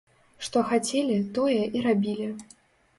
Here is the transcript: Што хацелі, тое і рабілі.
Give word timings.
Што 0.47 0.63
хацелі, 0.71 1.19
тое 1.37 1.61
і 1.77 1.87
рабілі. 1.91 2.35